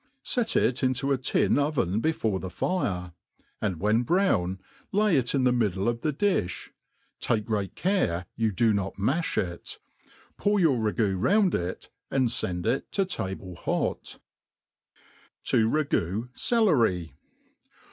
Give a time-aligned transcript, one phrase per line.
[0.23, 3.13] Set it into a tin oven before the fire;
[3.61, 4.59] and when brown,
[4.91, 6.69] lay it in the middle of the difh
[7.19, 9.77] (take great care you do not mafh it),
[10.37, 14.17] pour your fagoo ro;^n4 it> ai)d fefid it to t^ble hot,
[15.45, 17.11] Tq ragQo CeUrj.